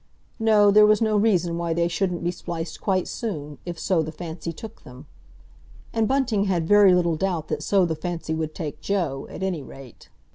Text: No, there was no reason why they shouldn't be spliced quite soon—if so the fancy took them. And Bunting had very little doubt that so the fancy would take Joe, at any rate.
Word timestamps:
No, 0.39 0.71
there 0.71 0.87
was 0.87 0.99
no 0.99 1.15
reason 1.15 1.59
why 1.59 1.75
they 1.75 1.87
shouldn't 1.87 2.23
be 2.23 2.31
spliced 2.31 2.81
quite 2.81 3.07
soon—if 3.07 3.77
so 3.79 4.01
the 4.01 4.11
fancy 4.11 4.51
took 4.51 4.81
them. 4.81 5.05
And 5.93 6.07
Bunting 6.07 6.45
had 6.45 6.67
very 6.67 6.91
little 6.95 7.15
doubt 7.15 7.49
that 7.49 7.61
so 7.61 7.85
the 7.85 7.93
fancy 7.95 8.33
would 8.33 8.55
take 8.55 8.81
Joe, 8.81 9.27
at 9.29 9.43
any 9.43 9.61
rate. 9.61 10.09